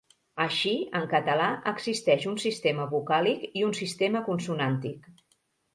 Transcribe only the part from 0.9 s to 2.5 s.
en català existeix un